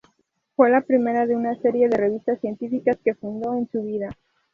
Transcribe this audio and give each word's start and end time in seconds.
Fue 0.55 0.71
la 0.71 0.81
primera 0.81 1.27
de 1.27 1.35
una 1.35 1.53
serie 1.61 1.87
de 1.87 1.95
revistas 1.95 2.39
científicas 2.41 2.97
que 3.05 3.13
fundó 3.13 3.53
en 3.53 3.69
su 3.69 3.83
vida. 3.83 4.09